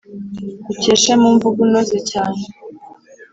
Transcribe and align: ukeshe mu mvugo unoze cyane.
ukeshe 0.71 1.11
mu 1.21 1.29
mvugo 1.35 1.59
unoze 1.67 1.97
cyane. 2.11 2.41